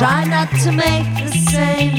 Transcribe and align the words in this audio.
Try 0.00 0.24
not 0.24 0.48
to 0.62 0.72
make 0.72 1.04
the 1.26 1.38
same 1.50 1.89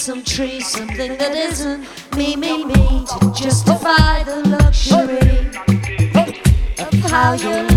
some 0.00 0.24
tree, 0.24 0.60
something 0.60 1.18
that 1.18 1.32
isn't. 1.32 1.86
Me, 2.16 2.34
me, 2.34 2.64
me, 2.64 3.04
to 3.04 3.32
justify 3.36 4.22
the 4.22 4.36
luxury 4.48 5.50
of 6.78 7.10
how 7.10 7.34
you 7.34 7.69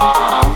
Oh, 0.00 0.47